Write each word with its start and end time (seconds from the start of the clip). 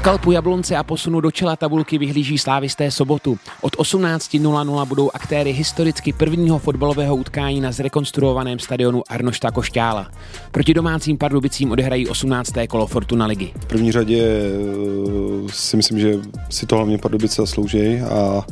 skalpu 0.00 0.32
Jablonce 0.32 0.76
a 0.76 0.82
posunu 0.82 1.20
do 1.20 1.30
čela 1.30 1.56
tabulky 1.56 1.98
vyhlíží 1.98 2.38
slávisté 2.38 2.90
sobotu. 2.90 3.38
Od 3.60 3.76
18.00 3.76 4.86
budou 4.86 5.10
aktéry 5.14 5.52
historicky 5.52 6.12
prvního 6.12 6.58
fotbalového 6.58 7.16
utkání 7.16 7.60
na 7.60 7.72
zrekonstruovaném 7.72 8.58
stadionu 8.58 9.02
Arnošta 9.08 9.50
Košťála. 9.50 10.10
Proti 10.52 10.74
domácím 10.74 11.18
Pardubicím 11.18 11.70
odehrají 11.70 12.08
18. 12.08 12.52
kolo 12.68 12.86
Fortuna 12.86 13.26
ligy. 13.26 13.52
V 13.60 13.66
první 13.66 13.92
řadě 13.92 14.22
eh, 14.22 15.52
si 15.52 15.76
myslím, 15.76 15.98
že 15.98 16.18
si 16.50 16.66
to 16.66 16.76
hlavně 16.76 16.98
Pardubice 16.98 17.42
zaslouží 17.42 18.00
a 18.00 18.42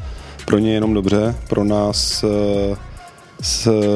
pro 0.44 0.58
ně 0.58 0.74
jenom 0.74 0.94
dobře, 0.94 1.34
pro 1.48 1.64
nás 1.64 2.24
eh, 2.24 2.76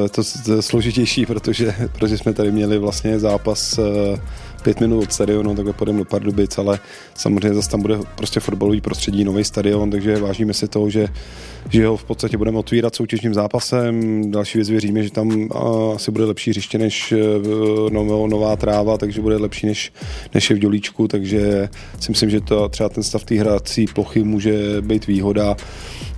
to, 0.09 0.21
to 0.45 0.61
složitější, 0.61 1.25
protože, 1.25 1.75
protože 1.99 2.17
jsme 2.17 2.33
tady 2.33 2.51
měli 2.51 2.77
vlastně 2.77 3.19
zápas 3.19 3.77
eh, 3.77 4.21
pět 4.63 4.79
minut 4.79 5.03
od 5.03 5.13
stadionu, 5.13 5.55
takhle 5.55 5.73
půjdeme 5.73 5.99
do 5.99 6.05
Pardubic, 6.05 6.57
ale 6.57 6.79
samozřejmě 7.15 7.53
zase 7.53 7.69
tam 7.69 7.81
bude 7.81 7.97
prostě 8.15 8.39
fotbalový 8.39 8.81
prostředí, 8.81 9.23
nový 9.23 9.43
stadion, 9.43 9.91
takže 9.91 10.19
vážíme 10.19 10.53
si 10.53 10.67
toho, 10.67 10.89
že, 10.89 11.07
že 11.69 11.87
ho 11.87 11.97
v 11.97 12.03
podstatě 12.03 12.37
budeme 12.37 12.57
otvírat 12.57 12.95
soutěžním 12.95 13.33
zápasem. 13.33 14.31
Další 14.31 14.57
věc 14.57 14.69
věříme, 14.69 15.03
že 15.03 15.11
tam 15.11 15.49
asi 15.95 16.11
bude 16.11 16.25
lepší 16.25 16.51
hřiště 16.51 16.77
než 16.77 17.11
e, 17.11 17.17
nová, 17.89 18.27
nová 18.27 18.55
tráva, 18.55 18.97
takže 18.97 19.21
bude 19.21 19.37
lepší 19.37 19.67
než, 19.67 19.93
než 20.33 20.49
je 20.49 20.55
v 20.55 20.59
Dělíčku, 20.59 21.07
takže 21.07 21.69
si 21.99 22.11
myslím, 22.11 22.29
že 22.29 22.41
to 22.41 22.69
třeba 22.69 22.89
ten 22.89 23.03
stav 23.03 23.23
té 23.23 23.35
hrací 23.35 23.85
plochy 23.95 24.23
může 24.23 24.81
být 24.81 25.07
výhoda. 25.07 25.55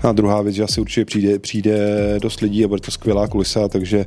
A 0.03 0.11
druhá 0.11 0.41
věc, 0.41 0.55
že 0.55 0.63
asi 0.63 0.81
určitě 0.81 1.05
přijde, 1.05 1.39
přijde 1.39 1.77
dost 2.21 2.41
lidí 2.41 2.65
a 2.65 2.67
bude 2.67 2.81
to 2.81 2.91
skvělá 2.91 3.27
kulisa, 3.27 3.67
takže 3.67 3.97
e, 3.99 4.05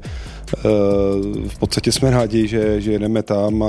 v 1.48 1.58
podstatě 1.58 1.92
jsme 1.92 2.10
rádi, 2.10 2.48
že, 2.48 2.80
že 2.80 2.92
jedeme 2.92 3.22
tam 3.22 3.62
a 3.62 3.68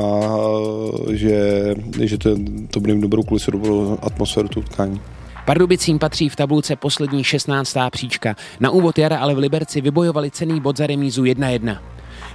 že, 1.12 1.76
že 2.04 2.18
to, 2.18 2.30
to 2.72 2.80
bude 2.80 2.96
dobrou 2.96 3.24
kulisu, 3.24 3.52
dobrou 3.52 3.98
atmosféru 4.02 4.48
tu 4.48 4.60
utkání. 4.60 5.02
Pardubicím 5.46 6.00
patří 6.00 6.30
v 6.30 6.36
tabulce 6.36 6.76
poslední 6.76 7.24
16. 7.24 7.78
příčka. 7.90 8.36
Na 8.60 8.70
úvod 8.70 8.98
jara 9.00 9.18
ale 9.18 9.36
v 9.36 9.38
Liberci 9.38 9.82
vybojovali 9.82 10.32
cený 10.32 10.62
bod 10.62 10.78
za 10.78 10.88
remízu 10.88 11.24
1-1. 11.24 11.78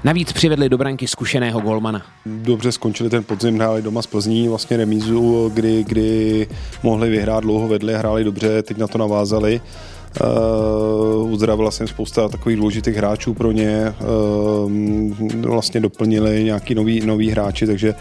Navíc 0.05 0.33
přivedli 0.33 0.69
do 0.69 0.79
branky 0.79 1.09
zkušeného 1.09 1.61
golmana. 1.61 2.03
Dobře 2.27 2.73
skončili 2.73 3.11
ten 3.11 3.25
podzim, 3.25 3.57
hráli 3.57 3.83
doma 3.83 4.03
z 4.03 4.07
Plzní, 4.07 4.49
vlastně 4.49 4.77
remízu, 4.77 5.51
kdy, 5.55 5.85
kdy 5.85 6.47
mohli 6.83 7.11
vyhrát, 7.11 7.45
dlouho 7.45 7.69
vedli, 7.69 7.95
hráli 7.95 8.25
dobře, 8.25 8.63
teď 8.63 8.77
na 8.77 8.87
to 8.87 8.99
navázali. 8.99 9.61
Uh, 11.21 11.33
uzdravila 11.33 11.71
jsem 11.71 11.89
spousta 11.89 12.29
takových 12.29 12.59
důležitých 12.59 12.97
hráčů 12.97 13.35
pro 13.35 13.53
ně, 13.53 13.95
uh, 14.67 14.73
vlastně 15.41 15.81
doplnili 15.81 16.45
nějaký 16.45 16.75
nový, 16.75 17.07
nový 17.07 17.31
hráči, 17.31 17.67
takže 17.67 17.95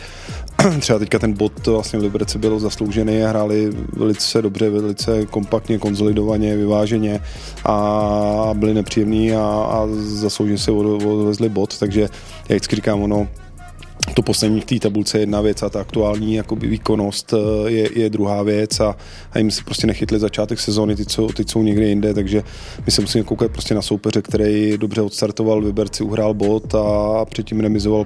třeba 0.79 0.99
teďka 0.99 1.19
ten 1.19 1.33
bod 1.33 1.67
vlastně 1.67 1.99
v 1.99 2.01
Liberci 2.01 2.37
byl 2.37 2.59
zasloužený 2.59 3.23
a 3.23 3.29
hráli 3.29 3.71
velice 3.93 4.41
dobře, 4.41 4.69
velice 4.69 5.25
kompaktně, 5.25 5.79
konzolidovaně, 5.79 6.57
vyváženě 6.57 7.19
a 7.65 8.49
byli 8.53 8.73
nepříjemní 8.73 9.33
a, 9.33 9.41
a 9.41 9.87
zaslouženě 9.97 10.57
se 10.57 10.71
odvezli 10.71 11.49
bod, 11.49 11.77
takže 11.77 12.01
jak 12.01 12.09
vždycky 12.49 12.75
říkám, 12.75 13.01
ono 13.01 13.27
to 14.13 14.21
poslední 14.21 14.61
v 14.61 14.65
té 14.65 14.79
tabulce 14.79 15.17
je 15.17 15.21
jedna 15.21 15.41
věc 15.41 15.63
a 15.63 15.69
ta 15.69 15.81
aktuální 15.81 16.35
jakoby 16.35 16.67
výkonnost 16.67 17.33
eh, 17.33 17.71
je, 17.71 17.99
je 17.99 18.09
druhá 18.09 18.43
věc 18.43 18.79
a, 18.79 18.95
a 19.31 19.37
jim 19.37 19.51
si 19.51 19.63
prostě 19.63 19.87
nechytli 19.87 20.19
začátek 20.19 20.59
sezóny, 20.59 20.95
ty, 20.95 21.05
co, 21.05 21.27
ty 21.27 21.43
jsou 21.47 21.63
někde 21.63 21.87
jinde, 21.87 22.13
takže 22.13 22.43
my 22.85 22.91
se 22.91 23.01
musíme 23.01 23.23
koukat 23.23 23.51
prostě 23.51 23.75
na 23.75 23.81
soupeře, 23.81 24.21
který 24.21 24.77
dobře 24.77 25.01
odstartoval, 25.01 25.61
Vyberci 25.61 26.03
uhrál 26.03 26.33
bod 26.33 26.75
a 26.75 27.25
předtím 27.25 27.59
remizoval 27.59 28.05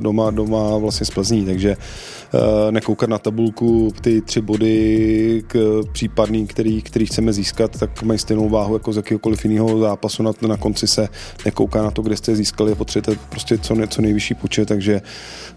doma, 0.00 0.30
doma 0.30 0.78
vlastně 0.78 1.06
z 1.06 1.10
Plzní, 1.10 1.46
takže 1.46 1.76
uh, 1.76 2.40
nekoukat 2.70 3.10
na 3.10 3.18
tabulku 3.18 3.92
ty 4.00 4.20
tři 4.20 4.40
body 4.40 5.42
k 5.46 5.82
případný, 5.92 6.46
který, 6.46 6.82
který 6.82 7.06
chceme 7.06 7.32
získat, 7.32 7.78
tak 7.78 8.02
mají 8.02 8.18
stejnou 8.18 8.48
váhu 8.48 8.74
jako 8.74 8.92
z 8.92 8.96
jakýkoliv 8.96 9.44
jiného 9.44 9.78
zápasu 9.78 10.22
na, 10.22 10.32
na 10.48 10.56
konci 10.56 10.86
se 10.86 11.08
nekouká 11.44 11.82
na 11.82 11.90
to, 11.90 12.02
kde 12.02 12.16
jste 12.16 12.36
získali 12.36 12.74
potřebujete 12.74 13.22
prostě 13.28 13.58
co, 13.58 13.74
co 13.88 14.02
nejvyšší 14.02 14.34
počet, 14.34 14.68
takže 14.68 15.00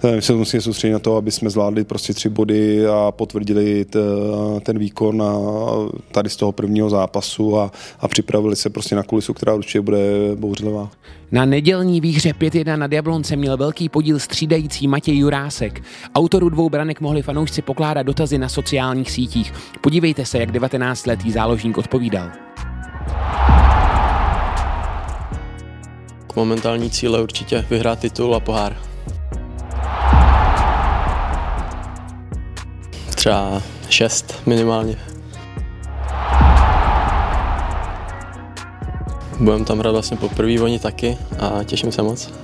my 0.03 0.09
eh, 0.09 0.21
se 0.21 0.33
musíme 0.33 0.61
soustředit 0.61 0.93
na 0.93 0.99
to, 0.99 1.15
aby 1.15 1.31
jsme 1.31 1.49
zvládli 1.49 1.83
prostě 1.83 2.13
tři 2.13 2.29
body 2.29 2.87
a 2.87 3.11
potvrdili 3.11 3.85
t, 3.85 3.99
ten 4.63 4.79
výkon 4.79 5.21
a 5.21 5.35
tady 6.11 6.29
z 6.29 6.35
toho 6.35 6.51
prvního 6.51 6.89
zápasu 6.89 7.59
a, 7.59 7.71
a 7.99 8.07
připravili 8.07 8.55
se 8.55 8.69
prostě 8.69 8.95
na 8.95 9.03
kulisu, 9.03 9.33
která 9.33 9.53
určitě 9.53 9.81
bude 9.81 9.99
bouřlivá. 10.35 10.89
Na 11.31 11.45
nedělní 11.45 12.01
výhře 12.01 12.29
5-1 12.29 12.77
na 12.77 12.87
Jablonce 12.91 13.35
měl 13.35 13.57
velký 13.57 13.89
podíl 13.89 14.19
střídající 14.19 14.87
Matěj 14.87 15.17
Jurásek. 15.17 15.83
Autoru 16.15 16.49
dvou 16.49 16.69
branek 16.69 17.01
mohli 17.01 17.21
fanoušci 17.21 17.61
pokládat 17.61 18.03
dotazy 18.03 18.37
na 18.37 18.49
sociálních 18.49 19.11
sítích. 19.11 19.53
Podívejte 19.81 20.25
se, 20.25 20.39
jak 20.39 20.51
19-letý 20.51 21.31
záložník 21.31 21.77
odpovídal. 21.77 22.29
Momentální 26.35 26.89
cíle 26.89 27.21
určitě 27.21 27.65
vyhrát 27.69 27.99
titul 27.99 28.35
a 28.35 28.39
pohár. 28.39 28.90
Třeba 33.21 33.61
šest 33.89 34.33
minimálně. 34.45 34.95
Budeme 39.39 39.65
tam 39.65 39.79
hrát 39.79 39.91
vlastně 39.91 40.17
poprvé 40.17 40.61
oni 40.61 40.79
taky 40.79 41.17
a 41.39 41.63
těším 41.63 41.91
se 41.91 42.01
moc. 42.01 42.33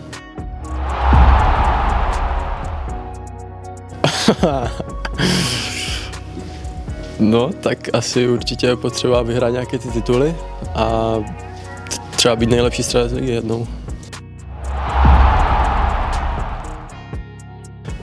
no, 7.20 7.50
tak 7.50 7.90
asi 7.94 8.28
určitě 8.28 8.68
je 8.68 8.76
potřeba 8.76 9.22
vyhrát 9.22 9.52
nějaké 9.52 9.80
ty 9.80 9.88
tituly 9.88 10.36
a 10.76 11.16
třeba 12.16 12.36
být 12.36 12.50
nejlepší 12.50 12.84
strategii 12.84 13.32
jednou. 13.32 13.68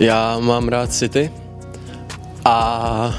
Já 0.01 0.39
mám 0.39 0.69
rád 0.69 0.93
City, 0.93 1.31
a 2.45 3.15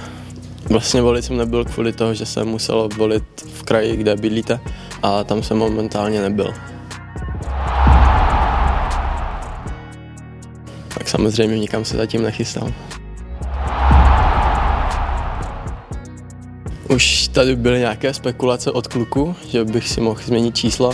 vlastně 0.69 1.01
volit 1.01 1.25
jsem 1.25 1.37
nebyl 1.37 1.65
kvůli 1.65 1.93
toho, 1.93 2.13
že 2.13 2.25
jsem 2.25 2.47
musel 2.47 2.89
volit 2.97 3.23
v 3.53 3.63
kraji, 3.63 3.97
kde 3.97 4.15
bydlíte 4.15 4.59
a 5.03 5.23
tam 5.23 5.43
jsem 5.43 5.57
momentálně 5.57 6.21
nebyl. 6.21 6.53
Tak 10.97 11.07
samozřejmě 11.07 11.59
nikam 11.59 11.85
se 11.85 11.97
zatím 11.97 12.23
nechystám. 12.23 12.73
Už 16.89 17.27
tady 17.27 17.55
byly 17.55 17.79
nějaké 17.79 18.13
spekulace 18.13 18.71
od 18.71 18.87
kluku, 18.87 19.35
že 19.49 19.65
bych 19.65 19.89
si 19.89 20.01
mohl 20.01 20.21
změnit 20.25 20.55
číslo, 20.55 20.93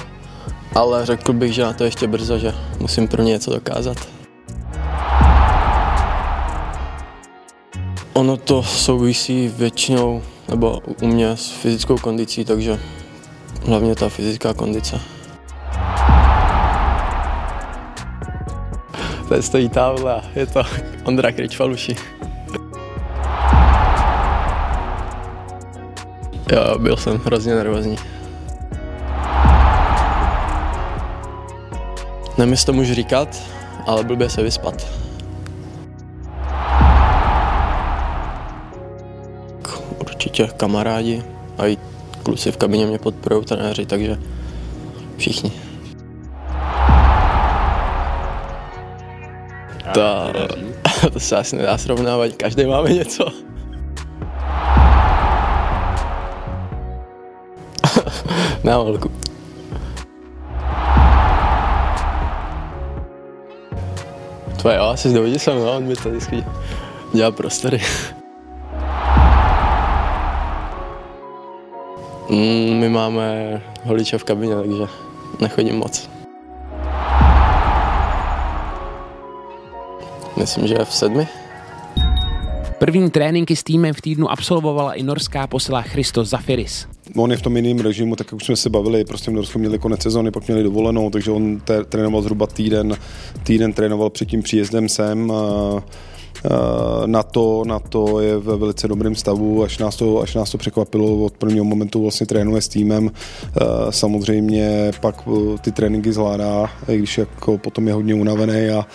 ale 0.75 1.05
řekl 1.05 1.33
bych, 1.33 1.53
že 1.53 1.63
na 1.63 1.73
to 1.73 1.83
ještě 1.83 2.07
brzo, 2.07 2.39
že 2.39 2.53
musím 2.79 3.07
pro 3.07 3.23
ně 3.23 3.31
něco 3.31 3.53
dokázat. 3.53 4.20
Ono 8.13 8.37
to 8.37 8.63
souvisí 8.63 9.47
většinou, 9.47 10.21
nebo 10.49 10.79
u 11.01 11.07
mě 11.07 11.29
s 11.29 11.51
fyzickou 11.51 11.97
kondicí, 11.97 12.45
takže 12.45 12.79
hlavně 13.65 13.95
ta 13.95 14.09
fyzická 14.09 14.53
kondice. 14.53 15.01
Tady 19.29 19.43
stojí 19.43 19.69
távla, 19.69 20.13
a 20.13 20.23
je 20.35 20.45
to 20.45 20.63
Ondra 21.03 21.31
Kryčfaluši. 21.31 21.95
Jo, 26.51 26.79
byl 26.79 26.97
jsem 26.97 27.17
hrozně 27.17 27.55
nervózní. 27.55 27.97
Jestli 32.49 32.65
to 32.65 32.73
můžu 32.73 32.93
říkat, 32.93 33.41
ale 33.87 34.03
blbě 34.03 34.29
se 34.29 34.43
vyspat. 34.43 34.87
Určitě 40.41 40.57
kamarádi 40.57 41.23
a 41.57 41.67
i 41.67 41.77
kluci 42.23 42.51
v 42.51 42.57
kabině 42.57 42.85
mě 42.85 42.97
podporují 42.97 43.45
trenéři, 43.45 43.85
takže 43.85 44.17
všichni. 45.17 45.51
To, 49.93 50.01
to 51.13 51.19
se 51.19 51.37
asi 51.37 51.55
nedá 51.55 51.77
srovnávat, 51.77 52.33
každý 52.37 52.65
máme 52.65 52.89
něco. 52.89 53.25
Na 58.63 58.75
holku. 58.75 59.11
Tvoje 64.57 64.77
jo, 64.77 64.83
asi 64.83 65.13
dohodí 65.13 65.39
se 65.39 65.55
no, 65.55 65.77
on 65.77 65.83
mi 65.83 65.95
to 65.95 66.09
vždycky 66.09 66.43
dělá 67.13 67.31
prostory. 67.31 67.81
Mm, 72.31 72.79
my 72.79 72.89
máme 72.89 73.61
holiče 73.83 74.17
v 74.17 74.23
kabině, 74.23 74.55
takže 74.55 74.83
nechodím 75.41 75.75
moc. 75.75 76.09
Myslím, 80.37 80.67
že 80.67 80.75
v 80.85 80.93
sedmi. 80.93 81.27
První 82.79 83.09
tréninky 83.09 83.55
s 83.55 83.63
týmem 83.63 83.93
v 83.93 84.01
týdnu 84.01 84.31
absolvovala 84.31 84.93
i 84.93 85.03
norská 85.03 85.47
posila 85.47 85.81
Christos 85.81 86.29
Zafiris. 86.29 86.87
On 87.15 87.31
je 87.31 87.37
v 87.37 87.41
tom 87.41 87.55
jiném 87.55 87.79
režimu, 87.79 88.15
tak 88.15 88.27
jak 88.27 88.33
už 88.33 88.45
jsme 88.45 88.55
se 88.55 88.69
bavili, 88.69 89.05
prostě 89.05 89.31
v 89.31 89.33
Norsku 89.33 89.59
měli 89.59 89.79
konec 89.79 90.01
sezóny, 90.01 90.31
pak 90.31 90.47
měli 90.47 90.63
dovolenou, 90.63 91.09
takže 91.09 91.31
on 91.31 91.61
trénoval 91.89 92.21
zhruba 92.21 92.47
týden, 92.47 92.97
týden 93.43 93.73
trénoval 93.73 94.09
před 94.09 94.25
tím 94.25 94.43
příjezdem 94.43 94.89
sem. 94.89 95.31
A 95.31 95.83
na 97.05 97.23
to, 97.23 97.63
na 97.65 97.79
to 97.79 98.19
je 98.19 98.37
ve 98.37 98.57
velice 98.57 98.87
dobrém 98.87 99.15
stavu, 99.15 99.63
až 99.63 99.77
nás 99.77 99.95
to, 99.95 100.21
až 100.21 100.35
nás 100.35 100.51
to 100.51 100.57
překvapilo, 100.57 101.25
od 101.25 101.37
prvního 101.37 101.65
momentu 101.65 102.01
vlastně 102.01 102.25
trénuje 102.25 102.61
s 102.61 102.67
týmem, 102.67 103.11
eh, 103.11 103.65
samozřejmě 103.89 104.91
pak 105.01 105.15
eh, 105.27 105.57
ty 105.61 105.71
tréninky 105.71 106.13
zvládá, 106.13 106.69
i 106.87 106.97
když 106.97 107.17
jako 107.17 107.57
potom 107.57 107.87
je 107.87 107.93
hodně 107.93 108.13
unavený 108.13 108.69
a, 108.69 108.85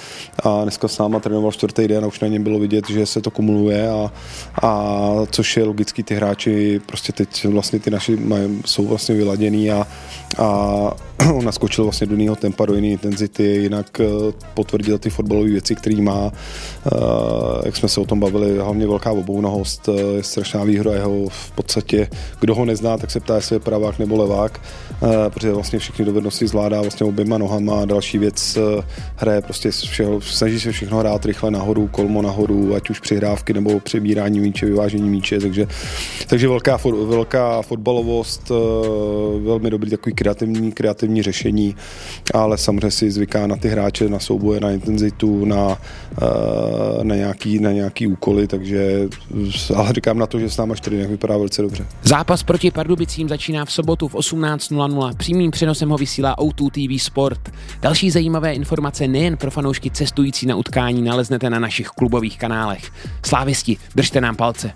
a 0.43 0.63
dneska 0.63 0.89
sám 0.89 1.21
trénoval 1.21 1.53
čtvrtý 1.53 1.89
den 1.89 2.05
a 2.05 2.07
už 2.07 2.21
na 2.21 2.29
něm 2.29 2.43
bylo 2.43 2.59
vidět, 2.59 2.89
že 2.89 3.07
se 3.07 3.21
to 3.21 3.31
kumuluje 3.31 3.91
a, 3.91 4.13
a 4.63 5.13
což 5.31 5.57
je 5.57 5.65
logický, 5.65 6.03
ty 6.03 6.15
hráči 6.15 6.81
prostě 6.87 7.13
teď 7.13 7.45
vlastně 7.45 7.79
ty 7.79 7.91
naši 7.91 8.17
mají, 8.17 8.63
jsou 8.67 8.87
vlastně 8.87 9.15
vyladěný 9.15 9.71
a, 9.71 9.87
a 10.39 10.91
on 11.35 11.45
naskočil 11.45 11.85
vlastně 11.85 12.07
do 12.07 12.15
jiného 12.15 12.37
tempa, 12.37 12.67
do 12.67 12.75
jiné 12.75 12.89
intenzity, 12.89 13.43
jinak 13.43 14.01
potvrdil 14.55 14.99
ty 14.99 15.11
fotbalové 15.11 15.49
věci, 15.49 15.75
které 15.75 16.03
má. 16.03 16.33
Jak 17.65 17.77
jsme 17.77 17.89
se 17.89 18.01
o 18.01 18.05
tom 18.05 18.21
bavili, 18.21 18.59
hlavně 18.59 18.87
velká 18.87 19.13
obounohost, 19.13 19.89
eh, 19.89 20.17
je 20.17 20.23
strašná 20.23 20.65
výhoda 20.65 20.95
jeho 20.95 21.29
v 21.29 21.51
podstatě, 21.77 22.09
kdo 22.41 22.55
ho 22.55 22.65
nezná, 22.65 22.99
tak 22.99 23.11
se 23.11 23.21
ptá, 23.21 23.35
jestli 23.35 23.57
je 23.57 23.61
pravák 23.61 23.99
nebo 23.99 24.17
levák, 24.17 24.61
eh, 25.03 25.31
protože 25.31 25.53
vlastně 25.53 25.79
všechny 25.79 26.05
dovednosti 26.05 26.47
zvládá 26.47 26.81
vlastně 26.81 27.07
oběma 27.07 27.39
nohama 27.39 27.81
a 27.81 27.85
další 27.85 28.19
věc 28.19 28.57
eh, 28.57 28.83
hraje 29.17 29.43
prostě 29.43 29.71
všeho, 29.71 30.21
snaží 30.21 30.61
se 30.61 30.73
všechno 30.73 30.99
hrát 30.99 31.25
rychle 31.25 31.51
nahoru, 31.51 31.89
kolmo 31.89 32.23
nahoru, 32.23 32.75
ať 32.75 32.91
už 32.91 33.01
přihrávky 33.01 33.53
nebo 33.53 33.81
přebírání 33.81 34.41
míče, 34.41 34.67
vyvážení 34.67 35.11
míče, 35.11 35.41
takže, 35.41 35.67
takže 36.27 36.49
velká, 36.49 36.79
velká 37.07 37.63
fotbalovost, 37.63 38.53
velmi 39.43 39.71
dobrý 39.71 39.91
takový 39.91 40.15
kreativní, 40.15 40.73
kreativní 40.73 41.23
řešení, 41.23 41.77
ale 42.35 42.59
samozřejmě 42.59 42.91
si 42.91 43.11
zvyká 43.11 43.47
na 43.47 43.57
ty 43.57 43.69
hráče, 43.69 44.09
na 44.09 44.19
souboje, 44.19 44.61
na 44.61 44.71
intenzitu, 44.71 45.45
na, 45.45 45.79
na 47.03 47.15
nějaký, 47.15 47.59
na 47.59 47.73
nějaký 47.73 48.07
úkoly, 48.07 48.47
takže 48.47 49.09
ale 49.77 49.93
říkám 49.93 50.19
na 50.19 50.27
to, 50.27 50.41
že 50.41 50.51
s 50.51 50.57
náma 50.57 50.75
čtyři 50.75 51.07
vypadá 51.07 51.37
velice 51.37 51.66
dobře. 51.67 51.87
Zápas 52.03 52.43
proti 52.43 52.71
Pardubicím 52.71 53.29
začíná 53.29 53.65
v 53.65 53.73
sobotu 53.73 54.09
v 54.09 54.15
18.00. 54.15 55.17
Přímým 55.17 55.51
přenosem 55.51 55.89
ho 55.89 55.97
vysílá 55.97 56.37
O2 56.37 56.71
TV 56.71 57.03
Sport. 57.03 57.41
Další 57.81 58.11
zajímavé 58.11 58.53
informace 58.53 59.09
nejen 59.09 59.37
pro 59.37 59.51
fanoušky 59.51 59.91
cestující 59.91 60.47
na 60.47 60.57
utkání 60.57 61.03
naleznete 61.03 61.51
na 61.51 61.59
našich 61.59 61.89
klubových 61.89 62.39
kanálech. 62.39 62.93
Slávisti, 63.25 63.77
držte 63.95 64.21
nám 64.21 64.37
palce. 64.37 64.73